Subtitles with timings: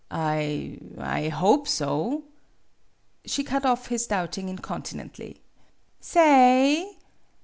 [0.09, 2.23] "I I hope so'
[3.25, 5.43] She cut off his doubting incontinently."
[6.01, 6.93] Sa ay!